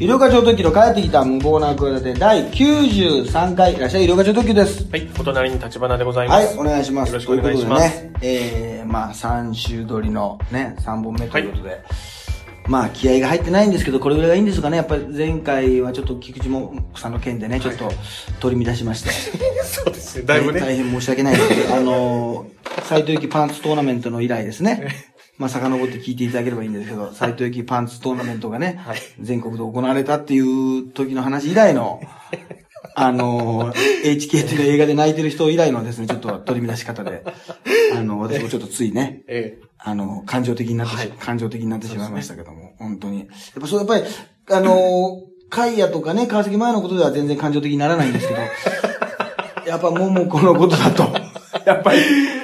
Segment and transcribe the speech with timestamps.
[0.00, 4.88] 医療課長特急の帰ってきた無謀な企て第93回、いらっしゃい医療課長特急です。
[4.90, 6.58] はい、お隣に立花でございまはい、す。
[6.58, 7.08] お願いします。
[7.10, 11.82] よろしくお願いしますということでね、えー、まあ、3週撮りのね、3本目ということで、
[12.66, 14.78] まあ、気合が入ってないんですけど、これぐらいがいいんですかね。
[14.78, 17.92] やっぱり前回はちょっと菊池もさんの件でね、ちょっと
[18.40, 19.10] 取り乱しまして。
[19.64, 20.60] そうですね、だいぶね。
[20.60, 25.09] 大変申し訳ないですけど、あのー、斎藤由貴パンツトーナメントの以来ですね。
[25.40, 28.98] まあ、遡って聞いていただければいいんですけど、斎藤由貴パンツトーナメントがね、はい。
[29.20, 32.02] 全国で行われたっていう時の話以来の、
[32.94, 37.24] あのー、HK っていう映画で泣いてる人以来のですね、ちょっと取り乱し方で、
[37.96, 41.08] あの、私もちょっとついね、えあの、感情的になってし、はい。
[41.08, 43.20] 感情的になってしまいましたけども、本当に。
[43.20, 43.28] やっ
[43.62, 44.04] ぱそう、やっぱり、
[44.50, 48.40] あの、カイヤとかね、川崎前のことでは全然感情的にならないんですけど、
[49.66, 51.10] やっぱももこのことだと、
[51.64, 52.39] やっぱりえ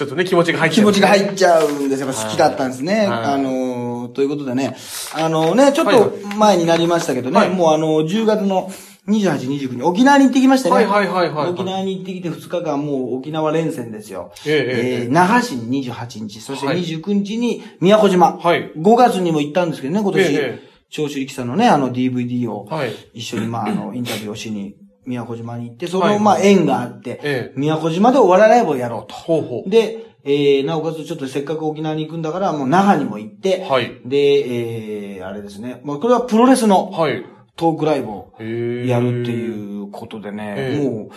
[0.00, 0.84] ちょっとね、気持ちが入っちゃう。
[0.84, 2.00] 気持ちが入っちゃうんです。
[2.00, 3.06] やっぱ好きだったんですね。
[3.06, 3.24] はい。
[3.34, 4.74] あの、ということでね、
[5.14, 7.50] あのね、ちょっと前になりましたけどね、はい。
[7.50, 8.70] もうあの、10月の
[9.08, 10.74] 28、29に沖縄に行ってきましたね。
[10.76, 11.34] はいはいはいはい。
[11.34, 14.32] はい沖縄に行ってきて2日間もう沖縄連戦ですよ。
[14.46, 15.08] ええええええ。
[15.10, 16.82] 那覇市に28日、そしてはい。
[16.82, 18.38] 29日に宮古島。
[18.38, 18.72] はい。
[18.78, 20.22] 5月にも行ったんですけどね、今年。
[20.34, 22.92] ええ長州力さんのね、あの DVD をはい。
[23.14, 24.74] 一緒に、まあ、あの、インタビューをしに、
[25.06, 29.14] 宮古島に行って、その、はいまあ、縁があって、ええ宮古島でお笑いライブをやろうと。
[29.14, 29.70] ほうほう。
[29.70, 35.80] で、えー、なおかつちょっとせっかく沖縄に行くんだから、もう那覇にも行って、はいで、えー、あれですね。
[35.84, 37.24] まあ、これはプロレスのはい。
[37.56, 41.10] トークライブをやるっていうことでね、ええもう、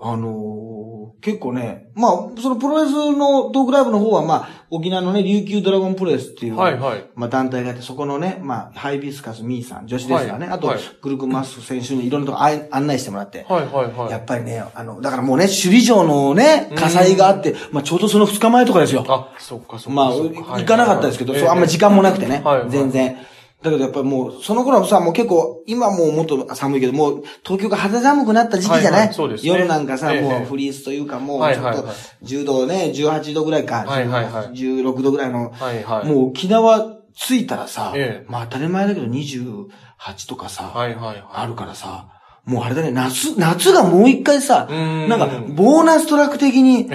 [0.00, 0.88] あのー
[1.20, 7.04] 結構ね、まあ、そのプロレスのトークライブの方は、まあ、沖縄のね、琉球ドラゴンプロレスっていう、はいはい。
[7.16, 10.76] まあ、団体があって、そこのね、まあ、ハイビスカスミーさん、女子ですからね、あと、はい。
[10.76, 12.38] はいグルクマス選手にいろんなとこ
[12.70, 14.10] 案内してもらって、はいはいはい。
[14.10, 19.04] やっぱりね、あの、だからもうね、首里城のね、火災があって、まあちょうどその2日前とかですよ。
[19.08, 20.00] あ、そっかそっか。
[20.00, 21.40] まあ、行かなかったですけど、はい。
[21.42, 22.42] そう、あんま時間もなくてね。
[22.44, 23.18] はいはい、全然。
[23.62, 29.50] だけどやっぱりもう、その頃はさ、もう結構、今もうもっと寒いけど、もう東京が肌寒くなった時期じゃなはいはいいそうですね。
[29.50, 30.20] 夜なんかさ、ええ。
[30.20, 31.76] もうフリースというか、もうちょっとはい。
[31.76, 34.46] はいはい、10度ね、18度ぐらいか、はいはいはい。
[34.52, 36.06] 16度ぐらいの、はいはい。
[36.06, 41.24] もう沖縄着いたらさええ、まあ当たり前だけど28とかさ、はいはいはい。
[41.32, 42.06] あるからさ、
[42.44, 46.88] もうあれだね、夏、夏がもう一回さ、なんか、ボーナストラック的に、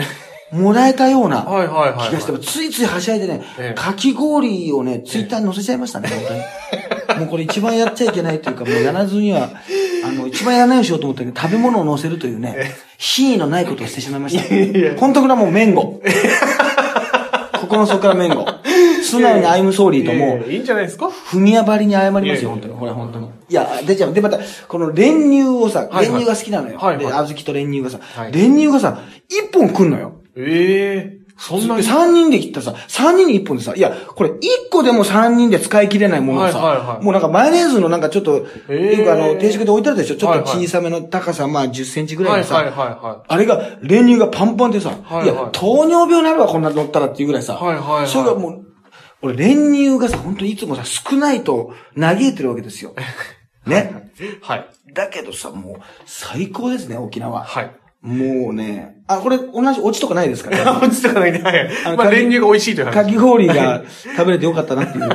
[0.54, 1.46] もらえたような。
[2.10, 6.20] 気がして、ついついはしゃいでねええ、かき氷をね、ツイッターに載せちゃいましたね、 本
[7.08, 7.20] 当に。
[7.20, 9.50] もうこれ一番やっちゃいけないというか、もうやらずには、
[10.06, 15.00] あの、一番やらないようにしようと思ったけど、食べ物を載せるというね、品位のないことをしてしまいました。
[15.00, 16.02] 本当からもう麺後。
[17.60, 18.46] 心の底から麺後。
[19.04, 21.08] 素直にアイムソーリーともう、いやいんじゃないですか？
[21.08, 22.74] 踏みやばりに謝りますよ、本当に。
[22.76, 23.28] これ本当に。
[23.28, 24.14] いや、出ちゃう。
[24.14, 26.80] で、また、この練乳をさ、練乳が好きなのよ。
[26.98, 29.00] で、小豆と練乳がさ、はい練乳がさ、
[29.30, 30.14] 一本くんのよ。
[30.36, 31.88] ええそんなで、に。
[31.88, 40.16] 三人で切ったさ、三人に一本でさ、いや、これ一個でも三人で使い切れないものをさ、はいはいはいもうなんかマヨネーズのなんかちょっと、えーあの、定食で置いてあるでしょ？
[40.16, 48.66] ちょっと小さめの高さ、まあ10センチぐらいのさ、はいはいはいはあれが、練乳がパンパンでさ、はいはいいや、糖尿病になるわ、こんなの乗ったらっていうぐらいさ、はいはいはいそれがもう、
[49.24, 52.94] 俺練乳がさ、本当にいつもさ、少ないと嘆いてるわけですよ。
[53.66, 54.12] ね？
[54.20, 54.24] い。
[54.46, 54.70] はい。
[54.94, 57.44] だけどさ、もう、最高ですね、沖縄。
[57.44, 57.72] はい。
[58.04, 60.60] もうね、あ、これ同じオチとかないですかね？
[60.62, 61.32] 落ちとかない。
[61.32, 61.40] ね。
[61.40, 61.70] はい。
[61.86, 62.94] あのまあ、練乳が美味しいという話。
[62.94, 63.82] かき氷が
[64.16, 65.06] 食べれてよかったなっていう。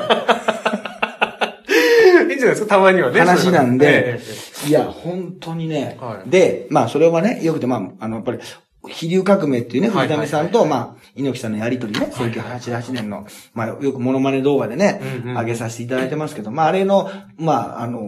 [2.30, 3.20] いいんじゃないですか、たまにはね。
[3.20, 4.18] 話なんで。
[4.66, 5.98] いや、本当にね。
[6.00, 6.30] は、い。
[6.30, 8.38] で、まあそれはね、よくて、まあ、あの、やっぱり、
[8.86, 18.00] 飛竜革命っていうね、はい藤波さんと、まあ、猪木さんのやりとりね、1988年の、まあ、よくモノマネ動画でね上げさせていただいてますけど、まあ、あれの、まあ、あの、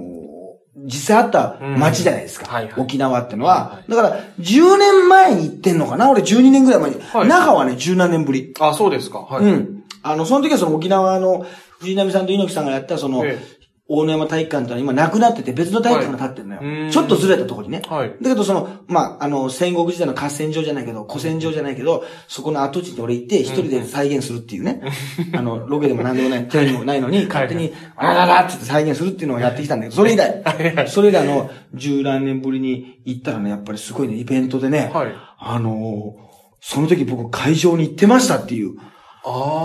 [0.84, 2.62] 実際あった街じゃないですか。
[2.76, 3.82] 沖縄ってのはは。
[3.88, 6.10] だから、10年前に行ってんのかな？
[6.10, 7.00] 俺12年ぐらい前に。
[7.00, 8.54] はい那覇はね、十何年ぶり。
[8.60, 9.18] あ、そうですか。
[9.20, 9.44] はい。
[9.44, 9.84] うん。
[10.02, 11.44] あの、その時はその沖縄の
[11.80, 13.38] 藤波さんと猪木さんがやったその、え
[13.92, 16.60] 大野山体育館ってのは今なくなってて別の体育館が建ってるのよ。
[16.60, 16.70] はい。
[16.82, 16.90] うん。
[16.92, 17.82] ちょっとずれたところにね。
[17.88, 18.10] はい。
[18.22, 24.80] だけどその、まあ、あの、戦国時代の合戦場じゃないけど、古戦場じゃないけど、そこの跡地に俺行って一人で再現するっていうね。
[25.34, 30.42] あの、ロケでも何でもない、テレビもないのに、勝手に、あらららって再現するっていうのをやってきたんだけど、それ以来、
[30.86, 35.08] それ以来の十何年ぶりに行ったらね、やっぱりすごいね、イベントでね、はい。
[35.40, 38.74] あのーその時僕会場に行ってましたっていう。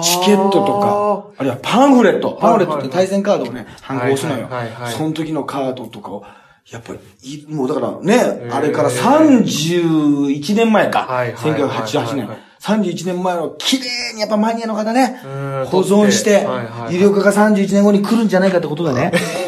[0.03, 2.37] チケットとか、あるいはパンフレット。
[2.39, 4.49] パンフレットって対戦カードをね、反抗押すのよ。
[4.97, 6.23] その時のカードとかを、
[6.69, 8.55] やっぱりい、もうだからね、ー。
[8.55, 11.03] あれから31年前か。
[11.03, 11.79] はいはいはいはい。
[11.81, 12.29] 1988年。
[12.65, 16.47] 31年前の綺麗にやっぱマニアの方ねうん、保存して
[16.89, 19.11] 医療科が31年後に来るんじゃないかってことだね。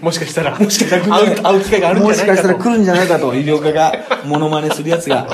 [0.00, 2.42] もしかしたら、もしかしたら会う、会う機会があるんじゃないかと。
[2.42, 3.92] もしかしたら来るんじゃないかと、医療科が
[4.24, 5.26] モノマネするやつが、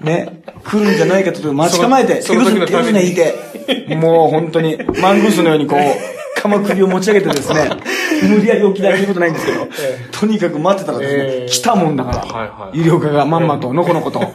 [0.00, 5.80] ね、来るんじゃないかと、待ち構えて、手ぐすね引いて、もう本当に、マングースのようにこう、
[6.40, 7.70] 鎌首を持ち上げてですね、
[8.22, 11.48] 無理やり起きないということないんですけど、えとにかく待ってたらですね、ええ。
[11.48, 14.20] 来たもんだから、はいはい医療科がまんまと、のこのこと、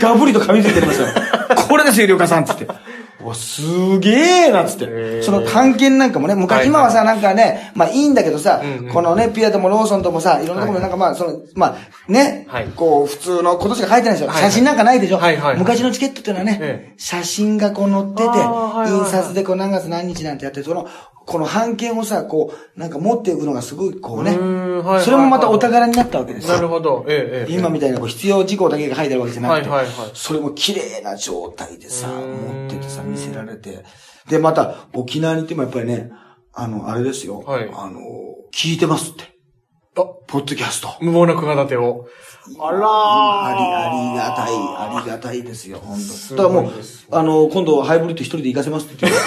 [0.00, 1.08] ガブリと噛みついてりますよ。
[1.68, 2.66] これですよ、医療科さんっつって。
[3.24, 4.86] お、すげえなっつって。
[4.88, 14.28] ええその探検なんかもね、昔、はい今はさ、なんかね、まあいいんだけどさ、このね、ピアともローソンともさ、いろんなところでなんかまあ、その、まあ、ね、はいこう、普通のことしか書いてないでしょ。
[14.28, 15.20] はいはい写真なんかないでしょ。
[15.56, 18.38] 昔のチケットっていうのはね、ええ写真がこう載ってて、
[18.88, 20.88] 印刷でこう何月何日なんてやって、その、
[21.26, 26.54] この版権をさ、こう、なんか持っていくのがすごいこうねそれもまたお宝になったわけですよ。
[26.54, 27.04] なるほど。
[27.08, 27.54] ええ、ええ。
[27.54, 33.84] 今みたいなこう必要事項だけが書いてあるわけじゃなくて、はいはいはいそれも綺麗な状態でさ、持っててさ、見せられて。
[34.28, 36.10] で、また、沖縄に行ってもやっぱりね、
[36.52, 37.40] あの、あれですよ。
[37.40, 38.00] はいあの、
[38.54, 39.24] 聞いてますって。
[39.96, 40.88] あ、ポッドキャスト。
[41.00, 42.06] 無謀な熊立てを。
[42.60, 42.82] あらー。
[42.82, 45.98] あり、ありがたい、ありがたいですよ、本
[46.30, 46.72] 当だからもう
[47.10, 49.18] あの、今度ハイブリッド一人で行かせますって言って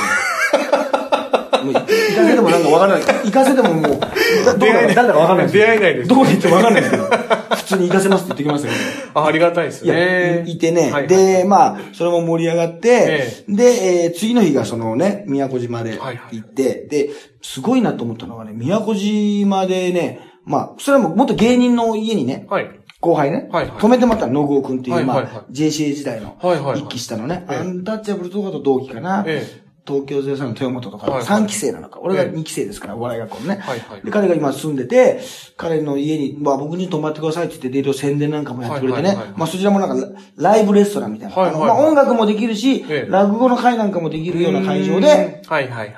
[1.65, 3.03] もう行かせてもなんかわからない。
[3.03, 8.71] 行かせてももう、どこだか、誰だかわかんない出会えないですどこに行ってもわかんないです普通に行かせますって言ってきますよ。
[8.71, 8.77] ね。
[9.13, 10.44] あありがたいですね。
[10.47, 11.07] いいてね。
[11.07, 16.00] で、まあ、それも盛り上がって、えで、えー次の日がそのね、宮古島で
[16.31, 17.09] 行って、で、
[17.41, 22.69] すごいなと思ったのがね、宮古島でね、まあ、それはもう元芸人の家にね、はい。
[23.01, 23.77] 後輩ね、はいはい。
[23.77, 26.38] 止めてもらったの、信夫君っていう、まあ、JCA 時代の
[26.75, 27.57] 一期下のね、ええ。
[27.57, 33.56] アンタッチャブルとかと同期かな、ええ東京03の豊本とか、はいはい3期生なのか、俺がええ2期生ですから、お笑い学校のね。
[33.62, 35.22] はいはいで、彼が今住んでて、
[35.58, 39.16] 彼の家に、まあ僕に泊まってくださいって言って、いろいろ宣伝なんかもやってくれてね。
[39.36, 41.36] まあそちらもなんかラ、ライブレストランみたいな。
[41.36, 45.94] はいはいはいまあ音楽もできるし、ええ落語の会なんかもできるような会場で、はいはいはい。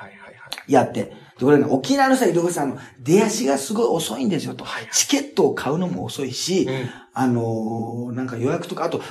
[0.67, 1.16] やって。
[1.39, 4.65] で、これね、沖縄のさ、井上さん、あの、出足がすごい遅いんですよと。
[4.91, 6.89] チケットを買うのも遅いし、うん
[7.19, 9.03] あのーなんか予約とか、あと、来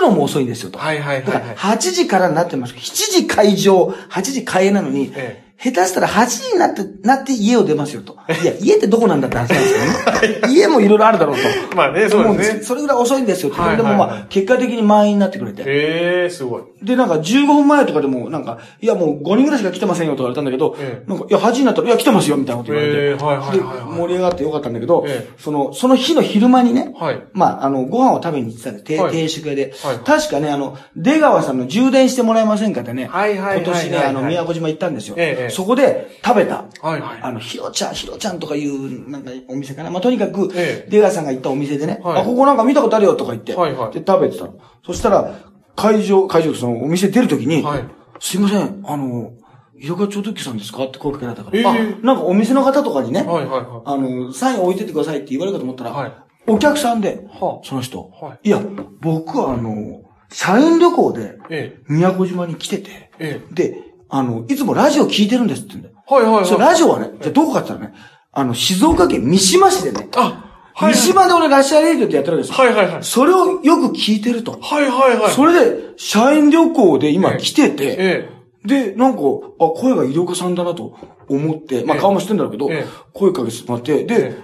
[0.00, 0.78] るのも遅いんですよと。
[0.78, 1.76] はいはいだから、はいはい。
[1.76, 8.16] 8時からになってますけど、7時会場、8時開演なのに、え下手したら8時になって、なって家を出ますよと。
[8.42, 10.48] いや、家ってどこなんだって話なんですよね。
[10.52, 11.76] 家もいろいろあるだろうと。
[11.76, 12.62] まあね、そうもですね。
[12.62, 13.60] それぐらい遅いんですよって。
[13.60, 15.62] はいはいでもまあ、結果的に満員になってくれて。
[15.64, 16.62] ええ、すごい。
[16.82, 27.22] で、なんか15分前とかでも、なんか、いやもう5人ぐらいしか来てませんよと言われたんだけど、ええなんか、いや8時になったら、いや来てますよみたいなこと言われて、ええはいはいはいはいで盛り上がってよかったんだけど、ええその、その日の昼間にね、はい。
[27.32, 35.14] まあ、あの、ご飯を食べに行ってたんで、定はい定食屋で、はい確かね、あの、出川さんの充電してもらえませんかってね、はいはいはいはい今年ね、あの、宮古島行ったんですよ。
[35.18, 37.00] ええええそこで食べた、はい。
[37.00, 37.20] はい。
[37.22, 39.90] あの、ひろちゃん、ひろちゃんとかいう、なんか、お店かな。
[39.90, 40.90] まあ、とにかく、ええ。
[40.90, 42.22] 出川さんが行ったお店でね、はい。
[42.22, 43.92] あ、ここなんか見たことあるよとか言って、はいはい。
[43.92, 44.54] で、食べてたの。
[44.84, 45.38] そしたら、
[45.76, 47.84] 会場、会場、その、お店出るときに、はい。
[48.18, 49.32] すいません、あの、
[49.76, 51.66] 色川超特急さんですかって声かけられたから、ええ。
[51.66, 56.12] あ、なんかお店の方とかにね、はいはいはあの、サイン置いてってくださいって言われるかと思ったら、はい。
[56.46, 57.66] お客さんで、はあ。
[57.66, 58.48] その人、はい。
[58.48, 58.60] や、
[59.00, 61.78] 僕はあの、社員旅行で、え。
[61.88, 63.54] 宮古島に来てて、ええ。
[63.54, 65.96] で、あの、いつもラジオ聞いてるんですって言うんだよ。
[66.06, 66.46] はいはいはい。
[66.46, 67.98] それラジオはね、じゃあどこかって言ったらね、
[68.30, 70.94] あの、静岡県三島市でね、あ、はい。
[70.94, 72.64] 三島で俺ラッシャーレイディオってやってるわけですよ。
[72.64, 73.04] はいはいはい。
[73.04, 74.58] それをよく聞いてると。
[74.60, 75.32] はいはいはい。
[75.32, 78.28] それで、社員旅行で今来てて、え
[78.66, 79.20] で、なんか、
[79.58, 80.94] あ、声が医療家さんだなと
[81.28, 84.36] 思って、まあええ顔も知ってんだろうけど、ええ声かけてもらって、で、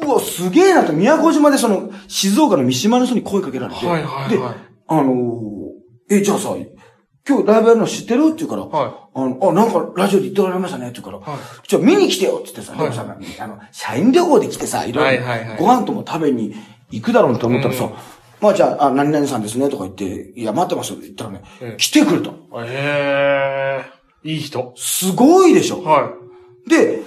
[0.00, 4.38] えうわ、すげえなと、宮古島でその、静岡の三島の人に声かけられて、はいはいはいで、
[4.86, 5.76] あのー
[6.08, 6.54] え、じゃあさ、
[7.28, 8.28] 今日ライブやるの知ってる？
[8.28, 10.90] って言うから、はあの、あ、なんかラジオで言っておられましたね。
[10.90, 11.40] って言うから、はい。
[11.66, 12.36] じゃあ見に来てよ。
[12.36, 12.82] って言ってさ、はい。
[12.82, 15.24] でもさ、あの、社員旅行で来てさ、いろいろ
[15.58, 16.54] ご飯とも食べに
[16.90, 17.92] 行くだろうと思ったらさ、うん。
[18.40, 20.04] まあじゃあ、あ、何々さんですねとか言って、
[20.38, 21.76] いや、待ってますよって言ったらね、ええ。
[21.78, 22.30] 来てくれた。
[22.30, 22.34] い。
[22.68, 23.84] え。
[24.24, 24.72] えいい人。
[24.76, 25.82] すごいでしょ。
[25.82, 26.12] は
[26.68, 27.00] で、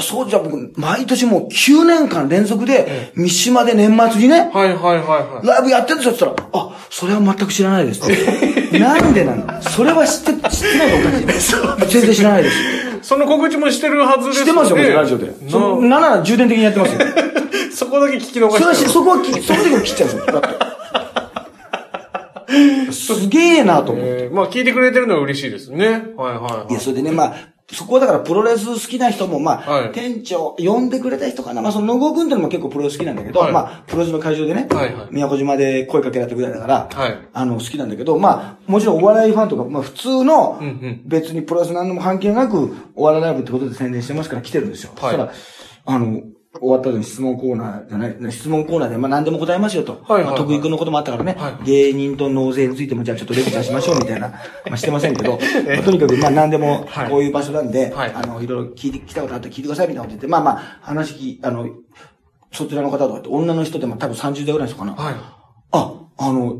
[0.00, 5.46] そうじゃあ僕、毎年もう9年間連続でえ、三島で年末にねい。、はいはいはいはい。
[5.46, 8.78] ライブやってるんですよって言ったら、あ、それは全く知らないですって。
[8.80, 9.62] なんでなの？
[9.62, 11.46] それは知って、知ってないとおかし
[11.86, 11.86] い。
[11.92, 12.56] 全然知らないです。
[13.02, 15.32] その告知もしてるはずです知ってますよ、ラジオで。
[15.48, 16.98] その、なら重点的にやってますよ。
[17.72, 18.90] そこだけ聞き逃し、してる。
[18.90, 20.26] そこはき、その時も切っちゃうんですよ。
[20.26, 20.74] だって。
[22.92, 24.10] すげえなと思って。
[24.24, 25.86] えーまあ聞いてくれてるのは嬉しいですね。
[25.86, 27.34] はいはいはいいや、それでね、まあ、
[27.72, 29.92] そこはだからプロレス好きな人も、まあ、はい。
[29.92, 31.62] 店長、呼んでくれた人かな。
[31.62, 33.52] まあ、その、野郷君ってのも結構プロレス好きなんだけど、はい。
[33.52, 35.08] まあ、プロレスの会場でね、はいはい。
[35.10, 37.28] 宮古島で声かけられたぐらいだから、はい。
[37.32, 44.92] あの、好きなんだけど、まあ、もちろんお笑いファンとか、まあ、普通のうんうん、別にプロレス何でも関係なく、お笑いライブってことで宣伝してますから来てるんですよ。
[44.96, 45.16] はい。
[45.16, 45.32] そしたら、
[45.86, 46.20] あの、
[46.60, 49.92] 終わった後に質問コーナーじゃない、質問コーナーで、まあ何でも答えますよと。
[49.92, 54.28] はいはいはいまあ、徳のこともあったからね、はい芸人と納税についてもじゃあちょっとレクチャーしましょうみたいな、
[54.66, 55.38] まあしてませんけど、ま
[55.80, 61.68] あとにかくまあ何でもはいこういう場所なんで、はいあの、いろいろ聞いて、来たことあったら聞いてくださいみたいなこと言って、まあまあ話聞い、あの、
[62.52, 64.94] そちらの方とかって女の人でも多分30代ぐらいの人かな。
[64.94, 65.14] はい。
[65.72, 66.58] あ、あの、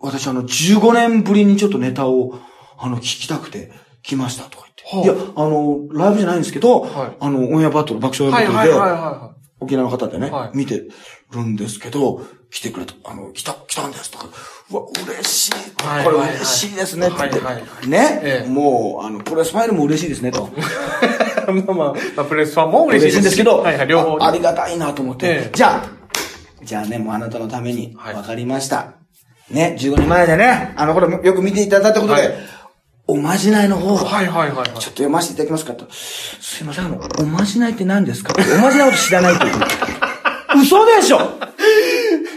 [0.00, 2.34] 私あの、15年ぶりにちょっとネタを、
[2.78, 3.70] あの、聞きたくて、
[4.02, 4.69] 来ましたとか。
[4.92, 5.44] いや、あ。
[5.44, 7.16] の、ライブじゃないんですけど、はい。
[7.20, 10.56] あの、オンエアバトル、爆笑バトルで、はいはいは沖縄の方でね、はい。
[10.56, 10.84] 見て
[11.32, 14.26] るんですけど、来てくれた、あの、来た、来たんですとか、
[14.70, 15.52] うわ、嬉しい。
[15.82, 16.04] はい。
[16.04, 17.88] これ嬉しいですねって。
[17.88, 18.48] ね、ええ。
[18.48, 20.48] もう、あの、プロレスファイルも嬉しいですねと。
[21.48, 21.52] い。
[21.52, 24.16] まあまあ、まあ、プレスファンも嬉しい嬉しいんですけど、両方。
[24.20, 25.50] あありがたいなと思って、ええ。
[25.54, 28.14] じゃあ、じゃあね、もうあなたのために、はい。
[28.14, 28.94] わかりました。
[29.50, 32.59] ね、15年前でね、あの、これよく見ていただいたことで、はい
[33.10, 34.80] おまじないの方、はいはいはいはいちょっと。
[34.90, 35.86] 読ませていただきますかと。
[35.90, 38.32] すいません、あの、おまじないって何ですか？
[38.34, 39.54] おまじないのこと知らないという。
[40.62, 41.20] 嘘でしょ？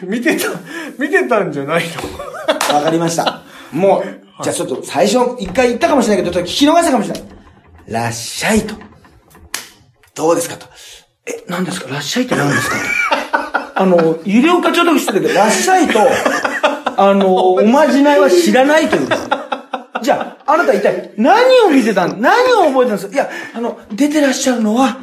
[0.03, 0.49] 見てた、
[0.97, 1.83] 見てたんじゃない
[2.69, 2.75] の？
[2.75, 3.43] わかりました。
[3.71, 7.23] もう、じゃあちょっと最初、一回言ったかもしれないけど、ちょっと聞き逃したかもしれない。
[7.87, 8.75] らっしゃいと。
[10.15, 10.65] どうですかと。
[11.25, 11.89] え、何ですか？
[11.89, 12.75] らっしゃいって何ですか？
[13.75, 13.81] と。
[13.81, 15.99] あの、有料課長としてるけど、らっしゃいと、
[16.97, 19.09] あの、おまじないは知らないという。
[20.03, 23.13] じゃあ、あなた一体何を見てたん何を覚えてたんですか？
[23.13, 24.97] いや、あの、出てらっしゃるのは、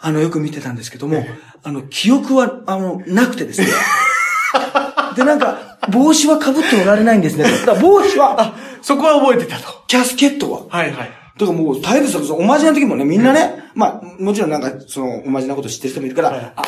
[0.00, 1.24] あの、よく見てたんですけども、
[1.62, 3.68] あの、記憶は、あの、なくてですね。
[5.16, 7.44] で、なんか、帽子は被っておられないんですね。
[7.44, 9.84] だから帽子は、そこは覚えてたと。
[9.86, 10.62] キャスケットは？
[10.68, 11.10] はいはい。
[11.38, 12.22] だからもう大変ですよ。
[12.24, 16.62] そのおまじないの時もね、みんなね、まあ、もちろんなんか、その、おまじないのこと知ってる人もいるから、はいあ、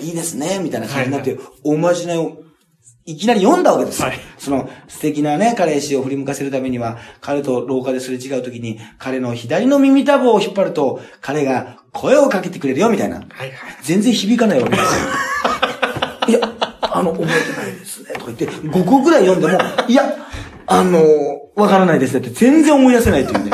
[0.00, 2.38] いいですね、みたいな感じになって、おまじないを、
[3.06, 4.08] いきなり読んだわけですよ。
[4.08, 13.16] はいその、素敵なね、彼氏を振り向かせるためには、彼と廊下ですれ違う時に、彼の左の耳たぶを引っ張ると、彼が声をかけてくれるよ、みたいな。
[13.16, 13.50] はいはい。
[13.82, 16.38] 全然響かないわけですよ。
[16.38, 18.14] いや、あの、覚えてないですね。
[18.14, 19.58] とか言って、5個ぐらい読んでも、
[19.88, 20.14] いや、
[20.66, 21.00] あの、
[21.56, 23.50] わからないですねって全然思い出せないというね。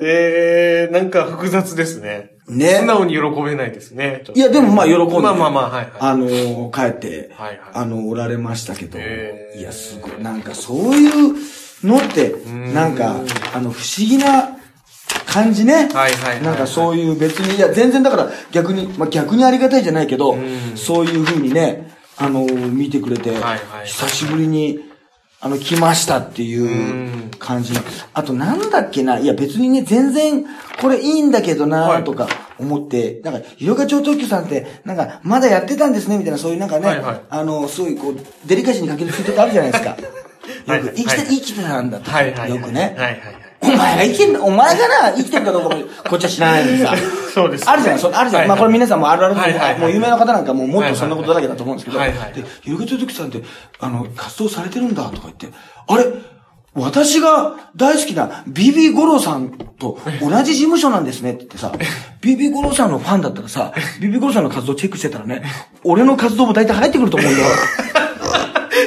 [0.00, 2.36] えー、なんか複雑ですね。
[2.48, 4.22] ね素直に喜べないですね。
[4.34, 5.20] いや、でもまあ喜んで。
[5.20, 5.90] まあまあまあ、はいはい。
[5.98, 11.34] あの、帰って、はいはいあの、おられましたけど、いや、すごい、なんかそういう
[11.84, 13.16] のって、んなんか、
[13.54, 14.56] あの、不思議な
[15.26, 15.74] 感じね。
[15.74, 24.80] はいはいはいはいなんかそういう別に、いや、全然だから逆に、まあ逆にありがたいじゃないけど、んそういうふうにね、あの、見てくれて、はいはい久しぶりに、
[25.40, 27.74] あの、来ましたっていうん感じ。
[28.14, 30.44] あと、なんだっけな、いや別にね、全然、
[30.80, 32.28] これいいんだけどはないとか
[32.58, 38.16] 思って、なんか、色が超特急さんって、なんか、まだやってたんですね、みたいな、そういうなんかね、はいはいあの、すごいこう、
[38.46, 39.96] デリカシーにかけるツイートってあるじゃないですか。
[40.66, 42.10] はいよく、生きて、はい生きてたんだと。
[42.10, 42.50] はいはいはい。
[42.50, 42.94] よくね。
[42.96, 43.45] はいはいはい。
[43.66, 46.94] お前が生きてお前がな、生きてるかどうかも、こっちは知らないのにさ。
[47.34, 47.64] そうです。
[47.64, 48.48] ねあるじゃない、そあるじゃない。
[48.48, 49.80] まあこれ皆さんもあるあるではいはいはい。
[49.80, 52.32] もう有名な方なんかもうもっとそんなことだらけだと思うんですけど、はいはいはい。
[52.32, 53.42] で、ゆるげと時さんって、
[53.80, 55.48] あの、活動されてるんだとか言って、
[55.86, 56.04] あれ？
[56.78, 61.72] 私が大好きな BB 五郎さんと同じ事務所なんですねって言ってさ、
[62.20, 65.42] BB 五郎さんのファンだったらさ、BB 五郎さんの活動チェックしてたらね、
[65.84, 67.48] 俺の活動も大体入ってくると思うんだよ。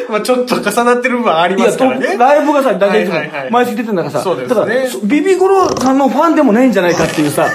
[0.09, 2.13] まあちょっと重なってる部分ありますからね。
[2.13, 4.55] とライブがさ、大体いつも毎月出てんだからさ、そうですね。
[4.55, 7.47] だから、そビビゴロさんのファンでもないんじゃないかっていうさ、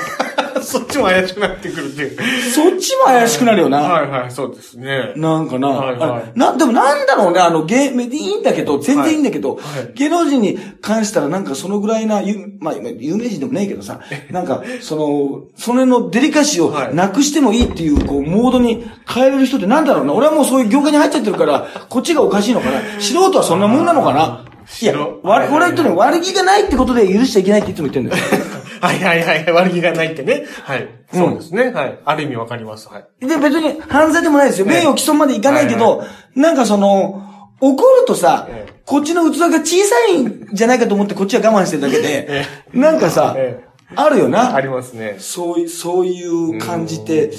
[0.63, 2.19] そっちも怪しくなってくるっていう。
[2.53, 3.79] そっちも怪しくなるよな。
[3.79, 5.13] はいはい、そうですね。
[5.17, 20.13] なんかな、はいはいな、でもなんだろうね、あの、芸、いいんだけど、全然いいんだけど、はい芸能人に関したらなんかそのぐらいな、ゆまあ、有名人でもないけどさ、なんか、その、それのデリカシーはいをなくしてもいいっていう、こう、モードに変えれる人ってなんだろうな。
[20.13, 22.81] 俺はもうそういう業界に入っちゃってるから、こっちがおかしいのかな。
[22.99, 24.45] 素人はそんなもんなのかな。
[24.81, 28.54] いや、素人わ俺は言ってるの悪気がないってことで許しちゃいけないっていつも言ってるんだよ。
[28.85, 30.45] はいはいはい、悪気がないってね。
[30.63, 30.89] はい。
[31.13, 31.71] そうですね。
[31.71, 31.99] はい。
[32.05, 32.89] ある意味わかります。
[32.89, 33.27] はい。
[33.27, 34.67] で、別に犯罪でもないですよ。
[34.69, 37.23] ええ名誉毀損までいかないけど、はなんかその、
[37.61, 43.65] 怒るとさ、ええこっちの器が小さいんじゃないかと思ってこっちは我慢してるだけで、えなんかさ、え
[43.97, 44.55] あるよな。
[44.55, 45.17] ありますね。
[45.19, 47.31] そういう、そういう感じって、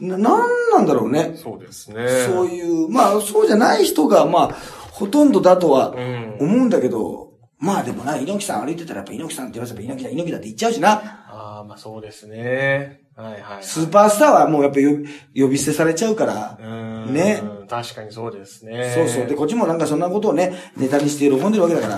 [0.00, 1.34] な、なんなんだろうね。
[1.36, 2.08] そうですね。
[2.26, 4.56] そういう、まあ、そうじゃない人が、まあ、
[4.90, 7.29] ほとんどだとはうん思うんだけど、
[7.60, 10.90] まあでもな、猪木さん歩いてたらやっぱ猪木さんって言わせば猪木だ、猪木だって言っちゃうしな。
[11.28, 13.02] ああ、まあそうですね。
[13.14, 13.62] はいはい。
[13.62, 14.96] スーパースターはもうやっぱ呼
[15.34, 17.42] び呼び捨てされちゃうからう、ーんね。
[17.68, 18.92] 確かにそうですね。
[18.94, 19.26] そうそう。
[19.26, 21.88] で、こっちもなんかそんなことをね、ネタにして喜んでるわけだか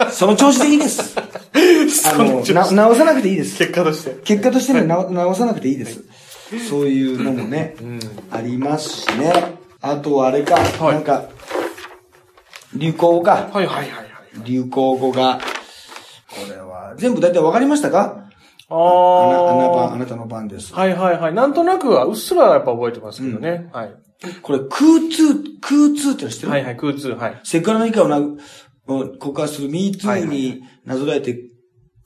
[0.00, 0.08] ら。
[0.10, 1.16] その調子でいいです。
[1.20, 3.58] あの、な、直さなくていいです。
[3.58, 4.16] 結果として。
[4.24, 6.02] 結果としてね、な直さなくていいです。
[6.68, 7.98] そういうのもね、ん
[8.30, 9.32] ありますしね。
[9.80, 11.24] あとはあれか、はいなんか、
[12.74, 13.50] 流行語か。
[13.52, 14.11] はいはいはいはい。
[14.44, 15.38] 流行語が、
[16.28, 18.28] これは、全部大体わかりましたか？
[18.68, 18.76] ああ
[19.32, 19.96] な、あな番、ああ。
[19.98, 20.74] なたの番です。
[20.74, 21.34] はいはいはい。
[21.34, 23.68] なんとなくは、うっすらやっぱ覚えてますけどね。
[23.72, 23.94] はい。
[24.40, 24.70] これ、空
[25.10, 26.52] 通、空通っての知ってる？
[26.52, 27.40] はいはい、空通、はい。
[27.44, 28.18] セクハラの以下をな
[29.18, 31.38] 告発する MeToo はいはいになぞらえて、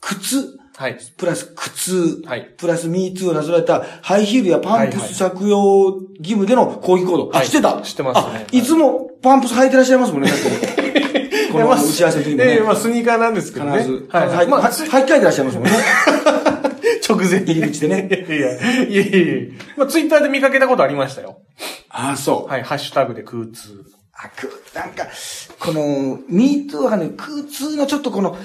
[0.01, 0.99] 靴、はい。
[1.17, 7.31] プラス靴、はいプラス MeToo をなぞらえたハイヒールやパンプはいス着用義務での抗議行動。
[7.33, 7.81] あ、はい知ってた？
[7.83, 10.31] 知ってますねあ、いつもパンプス履いてらっしゃいますもんね、
[11.53, 13.79] この打ち合わせの時もねええ、まあ、スニーカーなんですけどね。
[13.79, 14.29] 必ず、はい。
[14.29, 15.71] はい、まあ、は履き替えてらっしゃいますもんね。
[17.09, 18.09] 直前入り口でね。
[18.29, 21.41] いやいや、いやいやいやまあ、ツイッターで見かけたことありましたよ。
[21.89, 22.51] ああ、そう。
[22.51, 23.85] はい、ハッシュタグで空通。
[24.13, 25.07] あ、く、なんか、
[25.61, 28.37] この、ミートがね、空通のちょっとこの、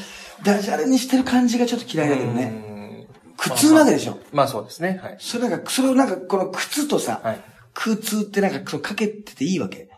[0.44, 2.46] ダジャレにしてる感じがちょっと嫌いだけどね。
[2.46, 3.08] ね。
[3.38, 4.20] 苦痛なわけでしょ。
[4.32, 5.00] まあそうですね。
[5.02, 5.18] はい。
[5.20, 7.42] それなんか、それをなんか、この靴とさ、はい
[7.74, 9.90] 空通ってなんか、かけてていいわけ。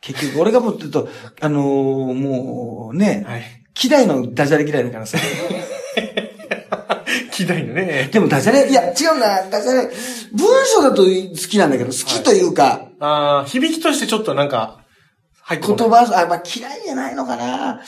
[0.00, 1.08] 結局、俺がもうちょっと、
[1.40, 3.42] あのーもう、ね、はい。
[3.82, 5.18] 嫌いのダジャレ嫌いだからさ。
[7.32, 8.08] 機材のね。
[8.12, 9.90] でもダジャレ、いや、違うな、ダジャレ、
[10.32, 14.84] 文章だと好きなんだけど、好きというか、ああ、響きとしてちょっとなんか、
[15.42, 15.88] 入ってこ言。
[15.90, 17.82] 葉、あ、まあ、嫌いじゃないのかな。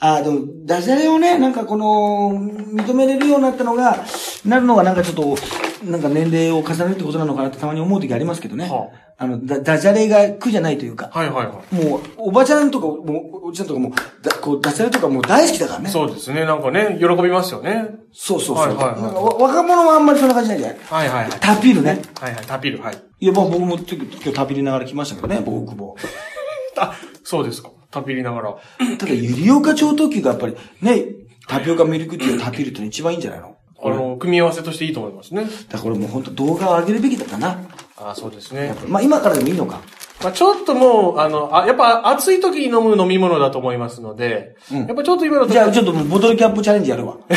[0.00, 3.98] あ、でも、ダジャレをね、なんかこの、認めれるようになったのが、
[4.46, 5.36] なるのがなんかちょっと、
[5.84, 8.64] なんか年齢を重ねるってことなのかなってたまに思う時ありますけどね。
[8.68, 8.88] は
[9.18, 11.10] あの、ダダジャレが苦じゃないというか。
[11.12, 13.92] はいはいはもう、おばちゃんとか、もう、おじちゃんとかも、
[14.22, 15.82] だこう、ダジャレとかもう大好きだからい。
[15.82, 15.90] ね。
[15.90, 16.46] そうですね。
[16.46, 17.90] なんかね、喜びますよね。
[18.12, 18.68] そうそうそう。
[18.68, 20.78] はいはいはいなんかわ若者はあんまりそんな感じないじゃない？
[20.86, 21.30] はいはいはい。
[21.40, 22.00] タピールね。
[22.18, 22.96] はいはい、タピル、はい。
[23.20, 25.96] いや、まあ僕も今日タピりながら来ましたけどね、僕久保。
[26.80, 27.70] あ、そうですか。
[27.90, 28.56] タピりながら。
[28.98, 31.04] ただ、ゆりおか超特急がやっぱり、ね、
[31.48, 33.56] タピオカミルクティーをタピるっての一番いいんじゃないの？
[33.82, 35.44] あの、組み合わせとしていいと思いますね。
[35.44, 37.58] だからこれもう本当動画を上げるべきだったな。
[37.96, 38.74] あそうですね。
[38.88, 39.80] まあ今からでもいいのか。
[40.22, 47.16] まあちょっともう、あの、あ、やっぱ暑い時に飲む飲み物だと思いますので、うんやっぱちょっと今の時じゃあちょっとボトルキャップチャレンジやるわ。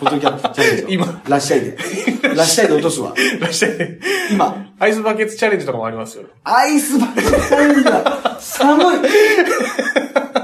[0.00, 0.88] ボトルキャップチャレンジを。
[0.88, 1.76] 今ラッシャイで。
[2.34, 3.14] ラッシャイで落とすわ。
[3.16, 3.98] いらっしゃい。
[4.32, 4.72] 今。
[4.78, 6.24] アイスバケツチャレンジとかもありますよ。
[6.44, 8.40] アイスバケツチャレンジだ。
[8.40, 9.10] 寒い。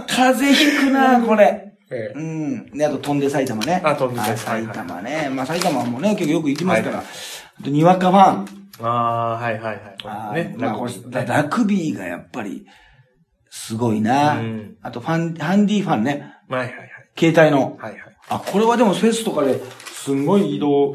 [0.08, 1.72] 風邪ひくな、これ。
[1.90, 2.70] ええうん。
[2.72, 3.80] で、あと、飛んで埼玉ね。
[3.84, 5.30] あ飛んで埼玉埼玉ね。
[5.30, 6.98] まあ、埼玉もね、結構よく行きますから。
[6.98, 8.66] あと、にわかファン。
[8.82, 10.44] ああ、はいはいはい。
[10.44, 12.66] ね、まあ、ラグビーがやっぱり、
[13.50, 14.76] すごいなうん。
[14.82, 16.34] あと、ファン、ハンディファンね。
[16.48, 16.90] はいはいはい。
[17.18, 17.76] 携帯の。
[17.76, 18.15] はいはい。
[18.28, 19.60] あ、これはでもフェスとかで、
[20.04, 20.94] すんごい移動。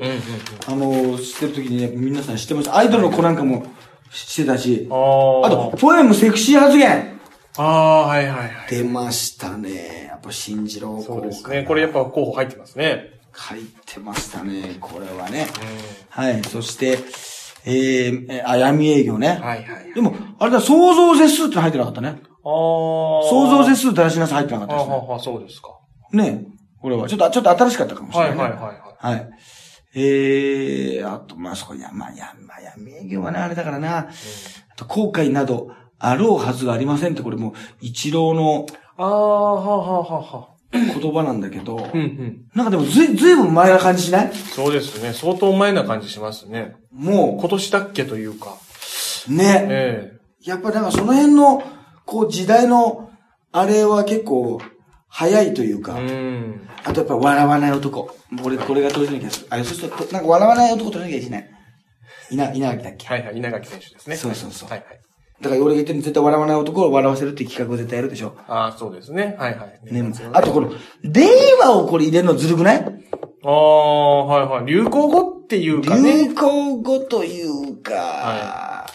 [0.68, 2.78] あの、してる時にね、皆さん知ってました？
[2.78, 3.66] アイドルの子なんかも
[4.10, 4.88] してたし。
[4.90, 5.48] ああ。
[5.48, 7.20] あと、ポエムセクシー発言
[7.58, 8.50] ああ、はいはいはい。
[8.70, 10.06] 出ましたね。
[10.08, 11.64] やっぱ信じろそうですね。
[11.64, 13.20] これやっぱ候補入ってますね。
[13.36, 14.78] 書いてましたね。
[14.80, 15.48] これはね。
[16.10, 16.42] はい。
[16.44, 17.00] そして、
[17.66, 19.28] えー、えあ闇営業ね。
[19.42, 19.94] はいはい。
[19.94, 22.10] でも、あれだ、創造絶数って入ってなかったね。
[22.10, 22.18] ああ。
[22.44, 24.94] 創造絶数だらしなさ入ってなかったですね。
[24.94, 25.78] あはは、そうですか。
[26.14, 26.46] ね
[26.82, 27.08] これは。
[27.08, 28.44] ちょっと、ちょっと新しかったかもしれないい、ね。
[28.44, 28.62] ははいはい
[29.04, 29.16] はい。
[29.16, 29.30] はい。
[29.94, 33.98] ええあと、まあ、そこに、まあ、や、まあ、闇営業はね、あれだからな。
[34.00, 34.08] あ
[34.78, 38.66] と、後悔など、あろうはずがありませんって、これもう、一郎の
[38.98, 40.52] ああ、はあはあはあはあ。
[40.74, 42.46] 言葉なんだけど、うんうん。
[42.56, 44.32] なんかでもずい、ずいぶん前な感じしない？
[44.34, 45.12] そうですね。
[45.12, 46.76] 相当前な感じしますね。
[46.94, 48.56] も今年だっけというか。
[49.30, 49.68] う、ね。
[49.70, 50.14] え
[50.44, 51.62] やっぱなんかその辺の、
[52.06, 53.10] こう、時代の、
[53.52, 54.62] あれは結構、
[55.14, 56.70] 早いというえか、うん。
[56.86, 58.16] あとやっぱ笑わない男。
[58.42, 59.48] これ、これが当時の気がする。
[59.50, 61.50] あ、そうすると、なんか笑わない男取らなきゃいけない。
[62.32, 63.08] 稲、稲垣だっけ？
[63.08, 63.38] はいはい。
[63.38, 64.16] 稲垣選手ですね。
[64.16, 65.00] そうそうそうはいはい。
[65.42, 68.38] だから俺が言ってるの絶対笑わない男を笑わせるっていう企画を絶対やるでしょ？
[68.48, 69.36] ああ、そうですね。
[69.38, 69.94] はいはい。
[69.94, 70.72] ね、あとこの、
[71.04, 71.28] 令
[71.60, 72.78] 和をこれ入れるのずるくない？
[73.44, 74.66] ああ、はいはい。
[74.66, 76.28] 流行語っていうかね。
[76.30, 78.86] 流行語というか、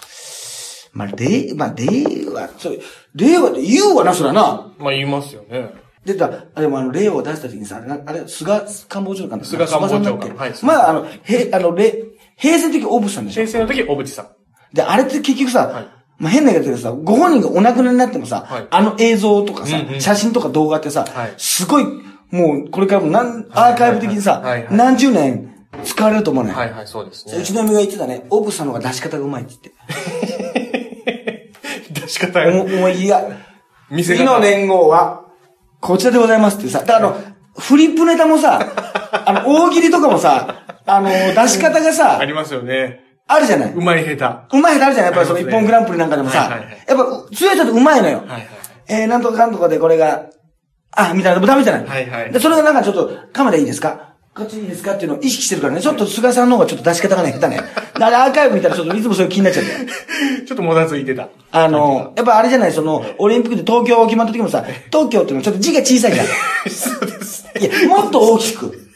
[0.93, 2.79] まあ、令、まあ、令和、それ、
[3.17, 4.73] 令和で言うわな、そらな。
[4.79, 5.75] まあ言いますよね。
[6.07, 10.37] 出た、あれもあの、令和を出した時にさ、なあれ、菅官房長官だっけ菅官房長官。
[10.37, 12.05] はいまあ、あの、へ、あの、れ、
[12.37, 13.47] 平成の時オブさんでしょ？
[13.47, 13.49] 先。
[13.49, 14.29] 生の時、小渕さん。
[14.73, 15.87] で、あれって結局さ、はい。
[16.19, 18.67] まあ変な言い方でさ、ご本人がお亡くなりになってもさ、はい。
[18.71, 21.35] あの映像とかさ、うんうん写真とか動画ってさ、はい。
[21.37, 21.85] すごい、
[22.31, 25.53] もう、これからもなん、アーカイブ的にさ、何十年
[25.85, 27.37] 使われると思わない、はいはい、そうですね。
[27.39, 31.53] うちの嫁が言ってたね、オブさんの方が出し方がうまいって言って。
[32.01, 33.23] 出し方おも、思いや、
[33.91, 34.19] 見せ方。
[34.19, 35.26] 次の年号は、
[35.87, 37.17] こちらでございますってさ、だからあの、
[37.59, 38.59] フリップネタもさ、
[39.25, 43.01] あの、大喜利とかもさ、あの、出し方があさ、りますよね。
[43.29, 46.99] あるじゃないうまい下うまい人あるじゃないやっぱりその一本グランプリなんかでもさ、はいはいはいやっ
[47.31, 48.21] ぱ強い人ってうまいのよ。
[48.21, 48.31] 手。
[48.31, 48.49] はいはい。
[48.89, 50.27] えー、なんとかかんとかでこれが、
[50.93, 51.87] あ、みたいな、でもダメじゃない。
[51.87, 54.16] はいはいで、それがなんかちょっと、カメラいいですか？
[54.37, 57.63] こっちいいですかっていうのを意識してるからね、ちょっと菅さんの方がちょっと出し方がね、下手ね。
[57.97, 60.45] であれアーカイブ見たらちょっといつもそれ気になっちゃって。
[60.45, 61.31] ちょっともたついてた。
[61.53, 66.27] あの、やっぱあれじゃない、その、オリンピックで東京決まった時もさ、東京っていうのはちょっと字が小さいじゃん。
[66.69, 67.53] そうですね。
[67.61, 68.87] いや、もっと大きく。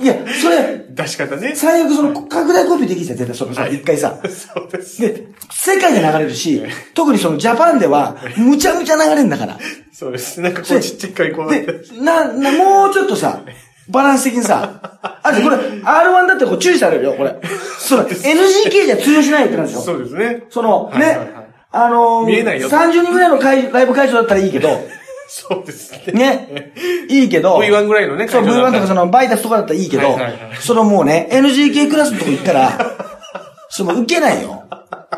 [0.00, 1.54] いや、それ、出し方ね。
[1.54, 4.18] 最悪その、拡大コピーできるじゃん、絶対そのさ、一回さ。
[4.24, 5.00] そうです。
[5.00, 6.60] で、世界で流れるし、
[6.94, 9.58] 特にそのジャパンでは、むちゃむちゃ流れるんだから。
[9.92, 10.40] そうです。
[10.40, 11.50] なんかこうちっちゃいこう。
[11.50, 11.66] で、
[12.00, 13.42] な、な、もうちょっとさ、
[13.88, 15.82] バランス的にさ、あれ、これ、R1
[16.26, 17.36] だってこう注意されるよ、これ。
[17.78, 19.80] その、NGK じゃ通用しないってなんですよ。
[19.82, 20.44] そうですね。
[20.50, 21.46] その、ね、はいはいはい
[21.76, 24.68] あのー、見えないよ30人ぐらいの会ライブ会場だったらいいけど、
[25.28, 26.12] そうですね。
[26.12, 26.72] ね。
[27.08, 32.96] いいけど、V1 ぐらいのね、そう、会場だ V1 ったらとかそのバイタスとかだったらいいけど、はいはいはいそのもうね、NGK クラスのとこ行ったら、
[33.68, 34.62] それもう受けないよ。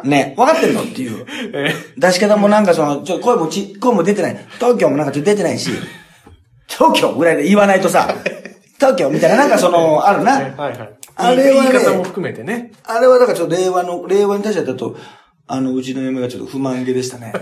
[0.04, 1.26] ね、分かってんのっていう。
[1.54, 4.46] え出し方もなんかその、ちょ、声もち、声も出てない。
[4.58, 5.70] 東京もなんかちょっと出てないし、
[6.66, 8.14] 東京ぐらいで言わないとさ、
[8.78, 10.32] 東京みたいななんかその、 あるな。
[10.32, 10.98] はいはい。
[11.16, 12.72] あれはね言い方も含めてね。
[12.84, 14.96] あれはだからちょっと令和の、令和に対してだと、
[15.46, 17.32] あの、うちの嫁がちょっと不満げでしたね。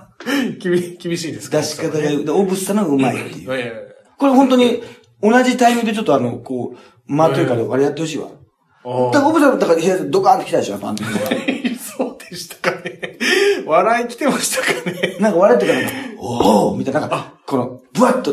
[0.60, 1.58] 厳厳しいですか？
[1.58, 3.44] 出し方が、でオブスタのがうまいっていう。
[3.44, 3.72] いやいやい
[4.18, 4.82] これ本当に、
[5.22, 8.26] 同じタイミングでちょっとあの、こう、間というか、あれやってほしいわ。
[8.84, 11.04] やだからオブスタだから部屋でドカーンと来たでしょ、パンって。
[11.76, 13.18] そうでしたかね。
[13.66, 15.16] 笑い来てましたかね。
[15.20, 15.78] なんか笑ってから
[16.18, 18.32] おおみたいな、なんか、この、ブワッと、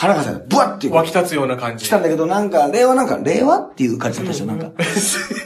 [0.00, 1.84] 腹がさ、ブワッって湧き立つような感じ。
[1.84, 2.94] 来たんだけど、なんか、令和？
[2.94, 4.72] なんか、令和っていう感じだったでしょ、なんか。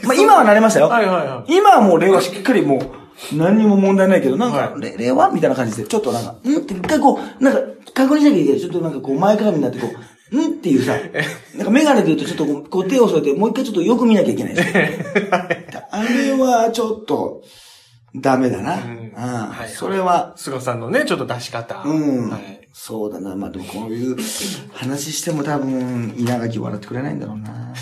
[0.05, 0.87] まあ今は慣れましたよ。
[0.87, 7.59] はいはいはい今はもう令和しっかりもう、何にも問題ないけど、なんか、令和みたいな感じで、ちょっとなんか、んって一回こう、なんか、
[7.93, 8.61] 確認しなきゃいけない。
[8.61, 9.89] ちょっとなんかこう、前かがみになってこ
[10.31, 10.93] う、んっていうさ、
[11.55, 14.55] なんかメガネで言うとちょっとこうこう手を添えて、もう一回ちょっとよく見なきゃいけない。
[15.91, 17.43] あれはちょっと、
[18.15, 18.75] ダメだな。
[18.75, 19.11] うん。
[19.13, 21.83] はいそれは、菅さんのね、ちょっと出し方。
[21.85, 22.29] うん。
[22.29, 22.64] はい。
[22.77, 23.37] そうだな。
[23.37, 24.17] まあでもこういう
[24.73, 27.73] 話しても多分、稲垣笑ってくれないんだろうな。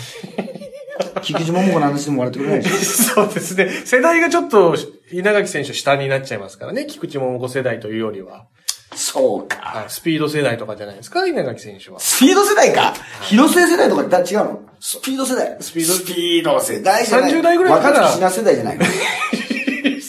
[1.20, 3.14] 菊池桃子の話でも笑ってくれないでしょ。
[3.14, 3.68] そうですね。
[3.84, 4.76] 世代がちょっと、
[5.10, 6.86] 稲垣選手下になっちゃいますからね。
[6.86, 8.46] 菊池桃子世代というよりは。
[8.94, 9.56] そうか。
[9.56, 9.84] はい。
[9.88, 11.98] スピード世代とかじゃないですか、稲垣選手は。
[11.98, 12.94] スピード世代か？
[13.22, 14.60] 広末世代とかだ違うの？
[14.78, 15.56] スピード世代。
[15.60, 17.32] スピードスピード世代じゃない。
[17.32, 18.84] 30代ぐらいから若槻品世代じゃないの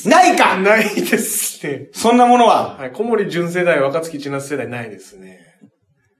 [0.09, 1.87] ないかないですね。
[1.93, 2.91] そんなものは、はい。
[2.91, 5.39] 小森純世代、若槻千夏世代ないですね。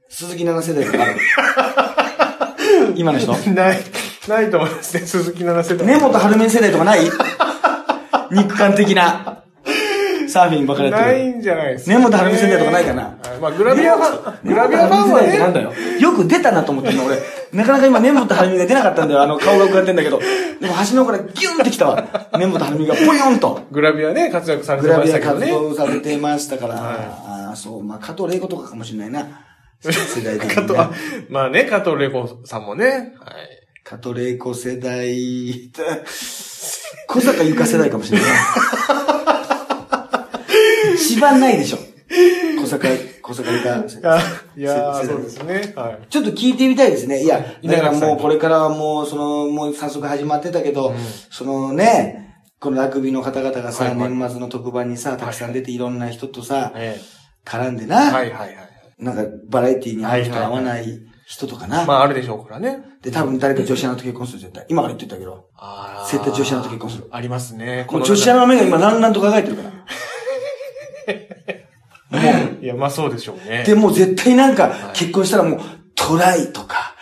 [0.10, 1.20] 鈴木奈々世代がある。
[2.96, 3.80] 今の人ない、
[4.28, 5.06] ないと思いますね。
[5.06, 6.00] 鈴木奈々世代。
[6.00, 7.00] 根本春面世代とかない？
[8.32, 9.45] 肉感的な。
[10.36, 11.18] サーフィンばっかりやってる。
[11.18, 15.72] ないんじゃないですか、根本晴美世代とかないかなはいまあ、グラビアファン、グラビアファンはね、なんだよ。
[16.02, 17.18] よく出たなと思ってんの、俺。
[17.54, 19.22] なかなか今、根本晴美が出なかったんだよ。
[19.22, 20.20] あの、顔が浮かんでんだけど。
[20.20, 22.30] でも、橋の方からギュンってきたわ。
[22.38, 23.62] 根本晴美がポヨンと。
[23.72, 25.70] グラビアね、活躍されてグラビア活ましたけどね。
[25.70, 26.74] 動されてましたから。
[26.76, 26.98] はい
[27.48, 27.84] ああ、そう。
[27.84, 29.46] まあ、加藤玲子とかかもしれないな。
[29.80, 30.74] 世代的に、加藤。
[31.30, 33.14] まあね、加藤玲子さんもね、はい。
[33.86, 35.72] 加藤玲子世代、
[37.08, 38.28] 小坂ゆか世代かもしれない
[41.10, 41.16] な。
[41.16, 41.78] 一番ないでしょ。
[42.62, 42.88] 小坂、
[43.22, 44.20] 小坂ゆか世代。
[44.20, 44.22] あ
[44.56, 45.74] いやそうですね。
[45.76, 46.08] はい。
[46.10, 47.24] ちょっと聞いてみたいですね。
[47.24, 50.94] いや、だからもうこれからはもう、その、もう早速始まってたけど、
[51.32, 57.00] そのね、このラグビーの方々がさ、はいはい年末の特番にさ、たくさん出ていろんな人とさ、え
[57.46, 58.56] 絡んでえな、はいはいはい。
[59.00, 61.86] なんかバラエティに合う人はいはいはい合わない人とかな。
[61.86, 62.84] まあ、あるでしょうからね。
[63.02, 64.66] で、多分誰か女子アナと結婚する絶対。
[64.70, 65.48] 今から言ってたけど。
[65.58, 67.08] あー絶対女子アナと結婚する。
[67.12, 67.86] ありますね。
[67.88, 69.75] この女子アナの目が今ランランと輝いてるから。
[72.62, 73.64] いや、まあそうでしょうね。
[73.66, 75.60] で、もう絶対なんか結婚したらもう
[75.96, 76.96] トライとか、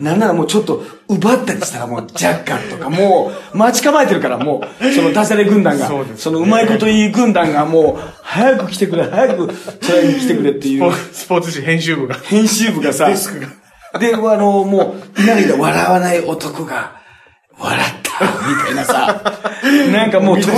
[0.00, 12.14] なんならもうちょっと奪ったりしたらもうジャッカルとか、もう待ち構えてるから、もう、そのダジャレ軍団が、そうですねそのうまいこと言い軍団がもう、早く来てくれ、早くトライに来てくれっていうスポーツ紙編集部が。
[12.14, 13.48] 編集部がさ、デスクが。
[13.98, 17.00] で、あの、もう、稲荷で笑わない男が、
[17.58, 19.22] 笑った、みたいなさ、
[19.92, 20.48] なんかもうと、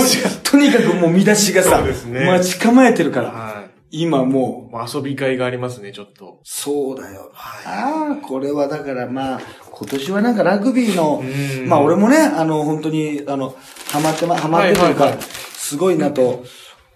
[0.43, 2.25] とにかくもう見出しがさ、ね。
[2.25, 3.69] 待ち構えてるから、はい。
[3.91, 6.39] 今もう、まあ遊び会がありますね、ちょっと。
[6.43, 7.31] そうだよ。
[7.33, 11.67] ああ、これはだからまあ、今年はなんかラグビーのう、ん。
[11.67, 13.55] まあ俺もね、あの、本当に、あの、
[13.91, 16.43] ハマってま、ハマってというかはいはいはい、すごいなと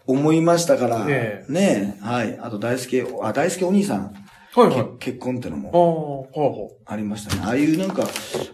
[0.06, 2.38] 思いましたから、ねねえ、はい。
[2.39, 4.13] あと大輔、あ、大輔お兄さん、
[4.56, 4.86] はいはい。
[5.00, 6.30] け結婚ってのも
[6.86, 7.42] ありましたね。
[7.44, 8.04] ああいうなんか、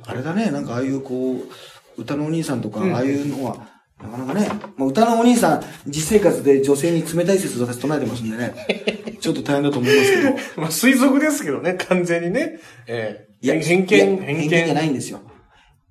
[0.05, 3.67] あれだね、なんかああいうこう、歌のお兄さんとか、ああいうのは、
[4.01, 8.53] なかなかね、まあ、歌のお兄さん、実生活で女性に冷たい説を私唱えてますんでね、
[9.19, 10.35] ちょっと大変だと思いますけど、う。
[10.61, 12.59] まあ推測ですけどね、完全にね。
[12.87, 15.21] ええいや、偏いや見、偏見じゃないんですよ。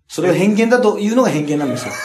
[0.06, 1.92] それを偏見だというのが偏見なんですよ。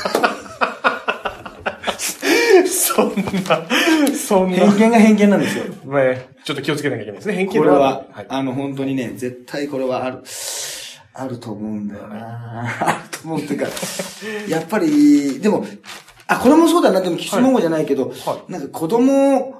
[2.67, 3.09] そん
[3.47, 3.67] な、
[4.15, 4.57] そんな。
[4.57, 5.65] 偏見が偏見なんですよ。
[5.85, 7.35] まあ、ちょっと気をつけなきゃいけないですね。
[7.35, 8.25] 偏見これは、はい。
[8.27, 10.23] あの、本当にね、絶対これはある、
[11.13, 12.75] あると思うんだよな。
[12.81, 13.67] あると思うっていうか、
[14.47, 15.65] やっぱり、でも、
[16.27, 19.55] あ、これもそうだな、でも、キスモンゴじゃないけど、はなんか子供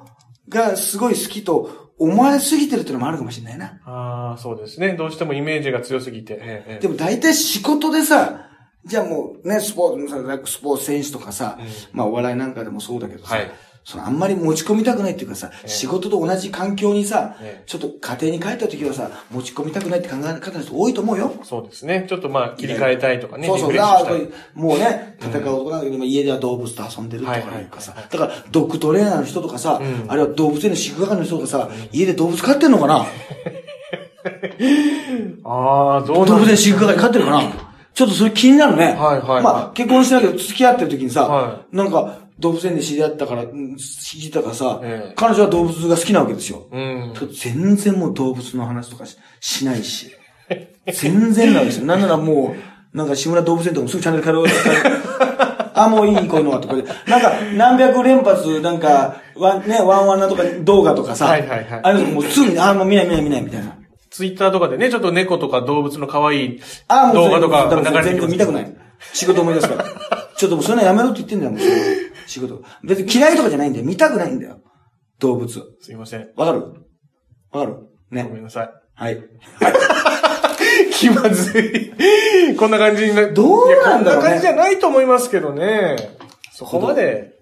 [0.50, 3.80] がすごい好きと思われすぎてるっていうのもあるかもしれないな。
[3.86, 4.94] ああ、そうですね。
[4.94, 6.34] どうしてもイメージが強すぎて。
[6.34, 8.48] ええええでも大体仕事でさ、
[8.86, 11.58] じゃあもうね、スポーツ、スポーツ選手とかさ、
[11.94, 13.52] まあお笑いなんかでもそうだけどさ、はい
[13.86, 21.34] そのあんまり持ち込みたくないっていうかさ、え仕事と同じ環境にさ、ええちょっと家庭に帰った時はさ、持ち込みたくないって考え方の人多いと思うよ。
[21.43, 22.06] そうですね。
[22.08, 23.46] ちょっとまあ、切り替えたいとかね。
[23.48, 23.74] そうそう。
[23.74, 24.15] だから。
[24.54, 27.93] もうね、戦う男なんだけど、今家では動物と遊んでるとかいうかさ。
[28.10, 33.04] だから、ドッグトレーナーの人とかさ、うんあるいは動物園の飼育係の人とかさ、家で動物飼ってんのかな？
[35.43, 37.41] ああ、どうなん動物園飼育係飼ってるかな？
[37.93, 38.93] ちょっとそれ気になるね。
[38.93, 46.68] はいはいまあ、結婚してないけど、付き合ってる時にさ、はなんか、動物園で知り合ったから、うん知ったからさ、ええ彼女は動物が好きなわけですよ。
[46.70, 47.14] うん。
[47.34, 50.12] 全然もう動物の話とかししないし。
[50.92, 51.86] 全然なんですよ。
[51.88, 52.54] なんならも
[52.94, 54.46] う、なんか志村動物園とかもすぐチャンネル変えろ。
[55.74, 56.84] あ、もういい、こういうのはとかで。
[57.08, 63.78] なんか、何百連発、なんか、ワン、ね、ワンワンなとか動画とかさ、はいはいはいあれもうすぐに、あ、もう見ない見ない見ないみたいな。
[64.12, 66.62] ツイッターとかでね、ちょっと猫とか動物の可愛い
[67.14, 68.76] 動画とかだから全流れてきます然見たくない。
[69.14, 69.86] 仕事思い出すから。
[70.38, 71.60] ちょっともうそういうのやめろって言ってんだよ、もう
[72.28, 72.64] 仕事。
[72.84, 73.86] 別に嫌いとかじゃないんだよ。
[73.86, 74.60] 見たくないんだよ。
[75.20, 75.62] 動物。
[75.82, 76.30] すいません。
[76.36, 76.60] わかる？
[77.52, 77.74] わかる？
[77.74, 78.30] ごめね。
[78.40, 78.70] んなさい。
[78.96, 79.24] はい。
[80.94, 82.56] 気まずい。
[82.56, 85.96] こんな感じにな、どうなんだろうねこんな感じじゃないと思いますけどね。
[86.52, 87.34] そこまで、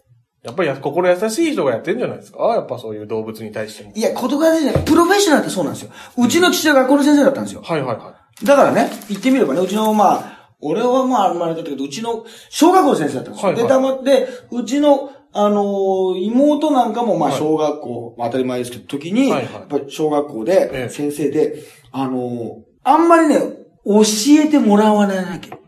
[0.44, 2.44] やっぱりや心優しい人がやってんじゃないですか？
[2.56, 3.92] やっぱそういう動物に対しても。
[3.94, 4.86] いや、言葉でじゃない。
[4.86, 5.92] プロフェッショナルってそうなんですよ。
[6.18, 7.62] うちの父親が学校の先生だったんですよ。
[7.64, 10.31] はいはいはだからね、言ってみればね、うちの、まあ、
[10.62, 13.50] 俺はまあ、あんまりだったけど、うちの、小学校の先生だったんですよ。
[13.50, 23.38] はいはいで、たまって、うちの、あのー妹なんかも、まあ、はい小学校、まあ当たり前ですけど、時に、はいはいやっぱり小学校ええで、先生で、あのーあんまりね、
[23.86, 24.02] 教
[24.44, 25.56] えてもらわないなきゃ。
[25.56, 25.60] い。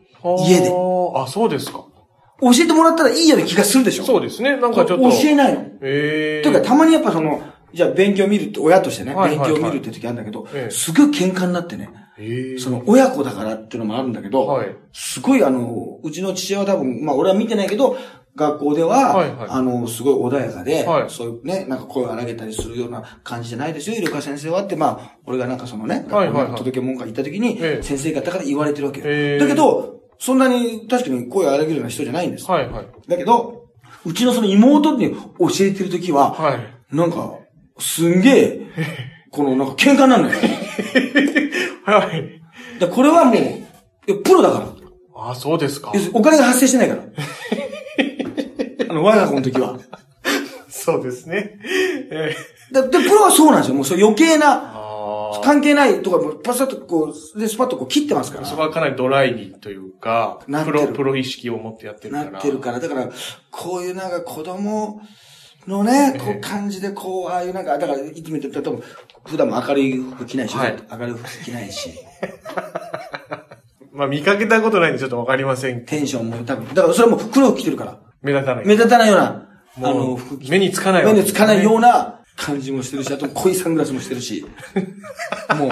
[0.49, 1.85] 家であ、そうですか。
[2.41, 4.57] 教えてもらったらいいような気がするでしょそうですね。
[4.57, 5.09] なんかちょっと。
[5.11, 5.61] 教えないの。
[5.81, 7.41] ええというか、たまにやっぱその、
[7.73, 12.02] じゃあ勉強見るって、親としてね、はいはいはい勉強見るって時あるんだけど、ええすごい喧嘩になってね、ええ
[12.59, 14.75] その親子だからっていうのもあるんだけど、はい。
[14.91, 17.97] すごいあの、うちの父親は多分、まあ俺は見てないけど、
[18.35, 29.05] 学校では、はいはいあの、すごい穏やかで、はいそういうね、なんか声を荒げたりするような感じじゃないですよ、イルカ先生はって、まあ、俺がなんかそのね、はいはいはい学校に届け文句言った時に、ええ先生方から言われてるわけよ。
[29.07, 32.49] ええだけど、そんなに確かに声を荒げるような人じゃないんです。
[32.49, 32.87] はいはい。
[33.07, 33.65] だけど、
[34.05, 36.95] うちのその妹に教えてる時は、はい。
[36.95, 37.37] なんか、
[37.77, 38.61] すんげえ、
[39.31, 40.35] このなんか喧嘩になるのよ。
[41.85, 42.41] はい。
[42.79, 43.33] だこれはも
[44.07, 44.67] う、プロだから。
[45.15, 47.03] あ、そうですかお金が発生してないから。
[48.89, 49.79] あの、我が子の時は。
[50.69, 51.59] そうですね。
[52.11, 53.75] ええだで、プロはそうなんですよ。
[53.75, 55.41] もうそう余計な、ああ。
[55.43, 58.45] 関係ないとか、パサッとこう、で、スパッとこう切ってますから。
[58.45, 62.31] そこはかなりドライにというかプロ、プロ意識を持ってやってるから。
[62.31, 62.79] なってるから。
[62.79, 63.09] だから、
[63.51, 65.01] こういうなんか子供
[65.67, 68.83] のね、こええう感じでこう、ああいうなんか、だから、いつも言ってると、多分、
[69.25, 71.89] 普段も明るい服着ないし、はい明るい服着ないし、
[73.93, 75.85] まあ見かけたことないんでちょっとわかりません。
[75.85, 77.99] テンションも多分、だからそれはもう黒服着てるから。
[78.21, 78.65] 目立たない。
[78.65, 84.45] 目立たないような、あの、服着て目につかないわ目につかないような感じもしてるし、あと濃いサングラスもしてるし。
[85.57, 85.69] もう、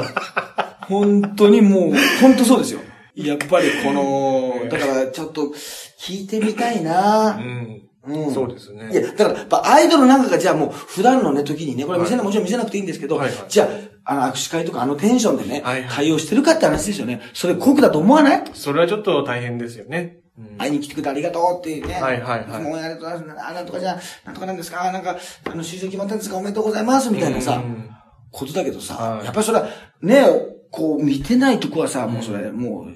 [0.88, 2.82] 本当にもう、本当そうですよ。
[3.16, 5.54] やっぱりこの、だからちょっと
[6.00, 7.82] 聞いてみたいなうん。
[8.08, 8.34] うん。
[8.34, 8.92] そうですね。
[8.92, 13.68] いや、だから、やっぱアイドルなんかがじゃあもう普段のね、時にね、これ見せない、もちろん見せなくていいんですけど、はいはいじゃあ、
[14.04, 17.22] あの、握手会とかあのテンションでね、はいはい対応してるかって話ですよね。
[17.34, 18.44] それ酷だと思わない？
[18.54, 20.18] それはちょっと大変ですよね。
[20.38, 21.94] うん会いに来てくれてありがとうっていうね。
[21.96, 23.48] はいはいはいつも応援ありがとうございます。
[23.50, 24.84] あ、なんとかじゃあ、なんとかなんですか？
[24.84, 26.38] あなんか、あの、就職決まったんですか？
[26.38, 27.12] おめでとうございます？
[27.12, 27.90] みたいなさ、うん
[28.32, 29.68] ことだけどさ、はいやっぱりそれは、
[30.02, 30.24] ね、
[30.72, 32.96] こう、見てないとこはさ、もうそれ、もう、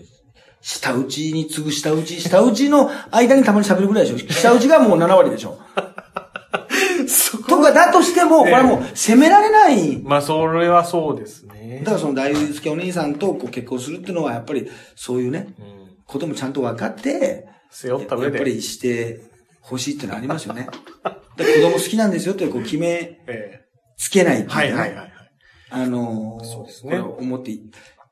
[0.68, 5.60] 下打ちに次ぐ下打ち、下打ちの間にたまに喋るぐらいでしょ下打ちがもう7割でしょ
[7.08, 9.98] そとかだとしても、これはもう責められない。
[9.98, 11.92] まあ、それはそうですねだ。
[11.92, 15.76] からその大輔お兄さんとこう結婚するっていうのは、やっぱりそういうね、うん
[16.08, 18.38] こともちゃんと分かって、背負った上で。
[18.38, 19.22] やっぱりして
[19.62, 20.68] ほしいっていうのはありますよね。
[21.38, 23.66] で子供好きなんですよってこう決めえ
[23.98, 25.12] つけないっていうねはいはいはいはい。
[25.70, 27.62] あのーそうですね思ってい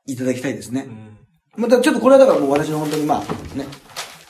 [0.06, 0.90] いただきたいですねう。
[0.90, 1.18] ん
[1.56, 3.18] またちょっとこれはだからもう私の本当にまあ、
[3.56, 3.66] ね、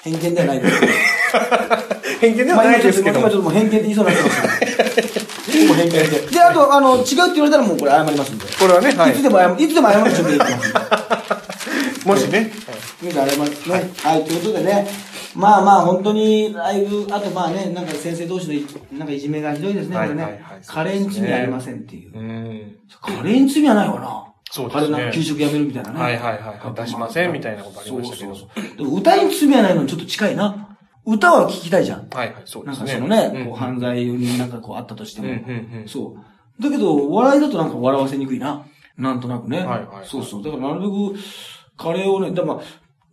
[0.03, 0.93] 偏見ではないですけど。
[2.21, 3.43] 偏見でまあはないですけども今ちょっ。
[3.43, 5.67] ともう偏見って言いそうになってますけど。
[5.67, 6.01] もう偏見で。
[6.31, 8.45] で、あと、あの、違うって言われたらもうこれ謝りますんで。
[8.45, 9.23] これはね、はいいつ。
[9.23, 12.09] でも謝る、いつでも謝る準備できます。
[12.09, 12.53] もしね。
[13.01, 13.91] みんな謝りますね。
[14.03, 14.87] はい、ということでね。
[15.35, 20.45] まあまあ、本当に、ライブ、あとまあね、なんか先生同士のい、なんかいじめがひどいですね、これはいはいはいね。
[20.67, 22.19] カレーに罪はありませんっていう。
[22.19, 22.77] うん。
[23.01, 24.34] カレーに罪はないわな。
[24.55, 26.01] そうですねカレーな給食やめるみたいなね。
[26.01, 28.77] はいはいはい出しませんみたいなことありましたけどそうそうそう。
[28.77, 30.79] でも歌に罪はないのにちょっと近いな。
[31.05, 32.09] 歌は聞きたいじゃん。
[32.09, 33.01] はいはい、そうですね。
[33.01, 35.27] なんかそのね、うんこう犯罪になんかこうあったとしても。
[35.27, 36.63] うんうんうんそう。
[36.63, 38.65] だけど、お笑いだとなんか笑わせにくいな。
[38.97, 39.59] なんとなくね。
[39.59, 40.43] はいはいそうそう。
[40.45, 41.19] だからなるべく、
[41.77, 42.61] カレーをね、だから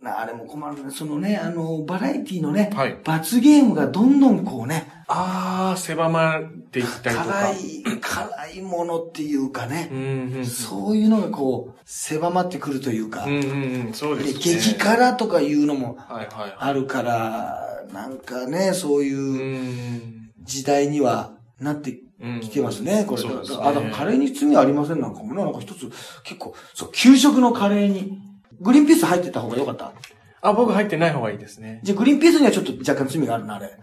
[0.00, 0.92] まあ、あれも困るね。
[0.92, 7.28] そのね、あの、バラエティのね、はい罰ゲームがどんどんこうね、あー、狭まっていったりとか。
[7.30, 9.94] 辛い、辛いものっていうかねう。
[9.94, 10.46] んうんうん。
[10.46, 13.24] そういうのがこう、狭まってくるというか。
[13.24, 14.40] うんうんうん、そうでですね。
[14.42, 16.54] 激辛とかいうのもはいはいはい。
[16.58, 23.22] あるから、なんかね、そういううん時代にはなってうんきてますね、これ。
[23.22, 25.42] そうですねあ、だからカレーに罪はありませんなんかもね。
[25.44, 25.90] なんか一つ、
[26.24, 28.18] 結構、そう、給食のカレーに、
[28.60, 29.92] グリーンピース入ってた方が良かった？
[30.40, 31.80] あ、僕入ってない方がいいですね。
[31.82, 33.70] じゃあグリーンピースにはちょっと若干罪があるな、あれ。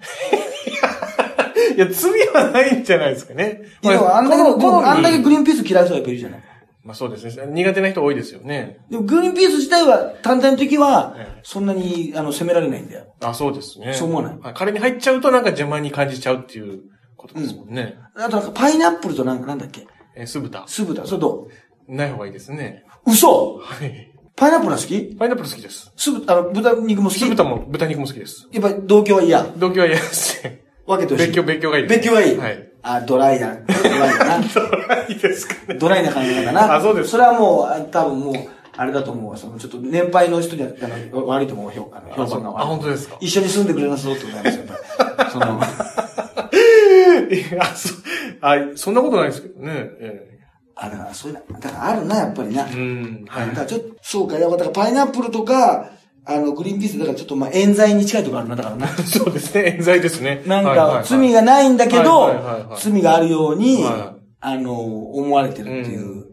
[1.80, 3.62] いや、罪はないんじゃないですかね。
[3.82, 6.44] いや、でもあんだけ、あんだけグリーンピース嫌いそうやっぱいるじゃない。
[6.84, 7.46] まあそうですね。
[7.54, 8.80] 苦手な人多いですよね。
[8.90, 13.14] でもグリーンピース自体は、単体の時はええ、そんなに、あの、責められないんだよ。
[13.22, 13.94] あ、そうですね。
[13.94, 14.54] そう思わないはい。
[14.56, 16.82] 彼に入っちゃうとなんか邪魔に感じちゃうっていう
[17.16, 17.98] ことですもんね。
[18.16, 19.88] あとなんか、パイナップルとなんか、なんだっけ？
[20.18, 20.64] えー、酢豚。
[20.68, 21.06] 酢豚。
[21.06, 21.48] それど
[21.88, 22.84] ない方がいいですね。
[23.06, 24.12] う嘘はい。
[24.36, 25.16] パイナップルは好き？
[25.18, 25.92] パイナップル好きです。
[25.98, 27.20] 酢豚、あの、豚肉も好き？
[27.20, 28.48] 酢豚も豚肉も好きです。
[28.52, 29.44] やっぱ同居は嫌。
[29.58, 30.64] 同居は嫌ですね。
[30.96, 31.28] 分けてほしい。
[31.28, 31.98] 別居、別居がいいです。
[32.00, 32.38] 別居がいい。
[32.38, 32.70] はい。
[32.82, 33.56] あ、ドライだ。
[33.56, 34.36] ドライだな。
[35.10, 35.76] いいですかね。
[35.80, 36.76] ドライな考え方な。
[36.76, 38.36] あそうですそれはもう、あ多分もう、
[38.78, 39.38] あれだと思うわ。
[39.38, 42.64] その、ちょっと年配の人には、あの、悪いと思う、評価の評判が悪い。
[42.64, 43.18] あ本当ですか？
[43.20, 44.64] 一緒に住んでくれなそうってことなんですよ。
[45.32, 45.60] その、
[47.32, 47.94] いや、そ、
[48.42, 49.72] あ、そんなことないですけどね。
[50.00, 50.30] え
[50.76, 52.66] あ、だから、そういうの、だからあるな、やっぱりな。
[52.72, 53.26] えうん。
[53.28, 53.60] はいだか。
[53.62, 55.90] らちょっと、そうか、だからパイナップルとか、
[56.30, 58.88] あの、グリーンピース、だからちょっとまあ、冤罪に近いところあるな、だからな。
[59.04, 59.76] そうですね。
[59.78, 60.44] 冤罪ですね。
[60.46, 62.32] なんか、罪がないんだけど
[62.80, 66.30] 罪があるようには、あの、思われてるっていう。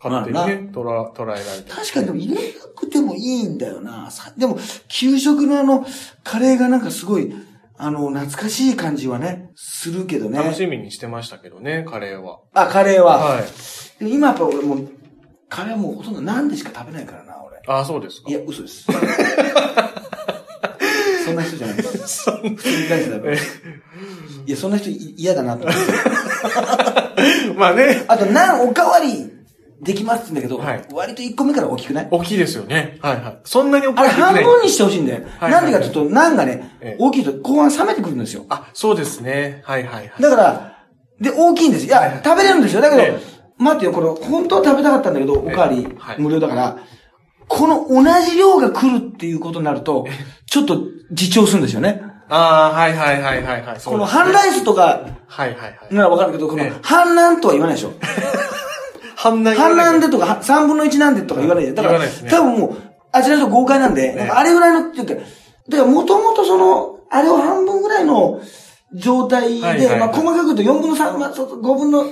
[0.00, 1.70] 勝手にね、捉え、られて。
[1.70, 2.40] 確かにでも入れな
[2.76, 4.10] くてもいいんだよな。
[4.12, 4.56] さでも、
[4.88, 5.84] 給食のあの、
[6.22, 7.34] カレーがなんかすごい、
[7.76, 10.38] あの、懐かしい感じはね、するけどね。
[10.38, 12.38] 楽しみにしてましたけどね、カレーは。
[12.54, 13.18] あ、カレーは。
[13.18, 13.44] はい。
[14.12, 14.88] 今やっぱ俺もう、
[15.48, 17.27] カレーはもうほとんど何でしか食べないからな、
[17.68, 17.78] 俺。
[17.80, 18.30] あ、そうですか。
[18.30, 18.86] いや、嘘です。
[21.24, 22.22] そんな人じゃないです。
[22.24, 23.34] そん普通に大事だから。
[23.34, 23.38] い
[24.46, 25.82] や、そんな人い嫌だなと思って。
[27.58, 29.30] まあね、あと、ナンおかわり
[29.82, 32.08] できますって言うんだけど、はい割と1個目から大きくない？
[32.10, 32.98] 大きいですよね。
[33.02, 33.38] はいはい。
[33.44, 34.34] そんなに大きあれくない。
[34.34, 35.22] 半分にしてほしいんだよ。
[35.38, 38.44] はいなんでかっていうと、ナンがねええ、大きいと後半冷めてくるんですよ。
[38.48, 39.62] あ、そうですね。
[39.64, 40.12] はいはいはい。
[40.22, 40.78] だから、
[41.20, 41.84] で、大きいんです。
[41.86, 42.80] いや、食べれるんですよ。
[42.80, 43.20] だけど、え
[43.58, 46.76] 待ってよ、これ、本当は食べたかったんだけど、おかわりはい無料だから、
[47.48, 50.06] この同じ量が来るっていうことになると、
[50.46, 52.02] ちょっと自重するんですよね。
[52.28, 53.80] ああ、はいはいはいはいはい。
[53.82, 55.94] この半ライスとかはいはいはい。
[55.94, 57.92] ならわかるけど、このええ半なんとは言わないでしょ。
[59.16, 61.72] 半内半なんでとか、は三分の一なんでとか言わないで。
[61.72, 62.76] だから、ね多分もう、
[63.10, 68.40] あちらと豪快なんで、なんかあれぐらいのっていうか、だからもともとその、あれを半分ぐらいの
[68.94, 72.04] 状態で、はいはいはいまあ細かく言うと4分の3、まあ、そうそう5分の、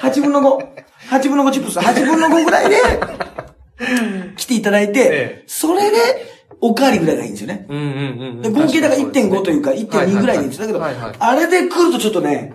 [0.00, 0.68] 8分の5、
[1.10, 2.76] 8分の5チップス、8分の5ぐらいで、
[4.36, 5.08] 来ていただいて、え
[5.40, 5.96] えそれで、
[6.60, 7.66] おかわりぐらいがいいんですよね。
[7.68, 8.52] うんうんうん。
[8.52, 10.60] 合計だから確に1.5というかそうですね1.2ぐらいでいいんです。
[10.60, 10.84] だけど。
[11.18, 12.54] あれで来るとちょっとね、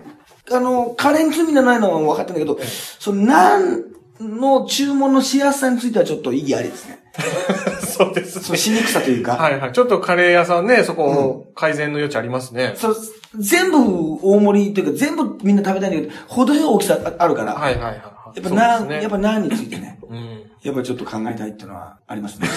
[0.50, 2.66] あの、カレーに罪がないのは分かってるんだけど、
[2.98, 3.84] その、なん
[4.20, 6.98] の注文のしやすさについてはちょっと意義ありですね。
[7.82, 8.56] そうですね。
[8.58, 9.72] しにくさというか、はいはい。
[9.72, 12.74] ちょっとカレー屋さんね、そこ、改善の余地ありますね。
[12.76, 12.94] その
[13.38, 13.78] 全部
[14.22, 17.94] 大盛りというか、全部みんな食べたいんだけど、程よい大きさああるから、はいはいはい。
[17.94, 18.00] や
[18.40, 20.42] っぱな、ねやっぱ何についてね、うん。
[20.62, 22.48] やっぱちょっと考えたいっていうのはありますね。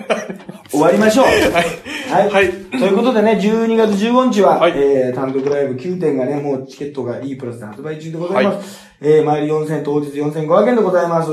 [0.70, 1.26] 終わりましょう。
[1.26, 2.30] はい。
[2.30, 8.86] はいということでね、12月15日は、はいえー、単独ライブ9点がね、もうチケットが E プラスで発売中でございます。
[9.00, 11.30] えー、毎り4000、当日4500円でございます。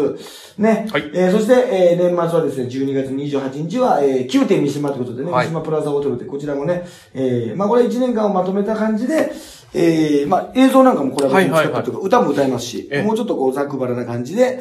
[0.58, 0.88] ね。
[0.92, 9.32] はいえー、そして、えー、年末はですね、12月28日は、えー、9点三島ということでね、はい三島プラザホテルで、こちらもね、えー、まあこれ1年間をまとめた感じで、
[9.74, 14.60] えー、まあ映像なんかもこれは使ったというか、歌も歌いますし、ええもうちょっとこうざっくばらな感じで、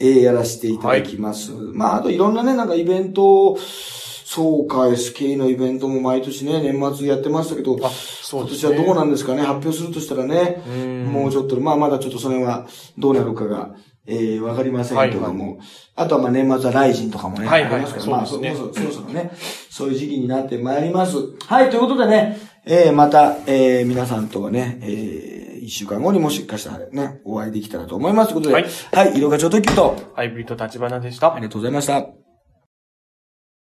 [0.00, 1.52] えー、やらせていただきます。
[1.52, 7.82] まあ、あといろんなね、なんかイベント、そうか、SK のイベントも毎年ね、年末やってましたけど、ね。
[8.30, 11.04] 今年はどうなんですかね、発表するとしたらね、うん。
[11.06, 13.74] もうちょっと、まあまだちょっとそれはどうなるかが、
[14.06, 15.58] えー、わかりませんけども、
[15.96, 17.74] あとはまあ年末はライジンとかもね、はいはい。
[17.74, 18.56] ありますから、まあそですね。
[18.56, 19.32] そうそうそろそろね、
[19.68, 21.16] そういう時期になってまいります。
[21.46, 25.29] はい、ということでね、えー、また、えー、皆さんとはね、えー、
[25.70, 28.34] 一週間後にもしかしたらね、お会いできたらと思います。
[28.34, 31.38] ということで、はいはい、色がちょうどきっと、ハイブリッド立花でしたあ。
[31.38, 32.19] りがとうございました。